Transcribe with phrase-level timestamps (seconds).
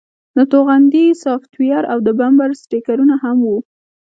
[0.37, 3.57] د توغندي سافټویر او د بمپر سټیکرونه هم وو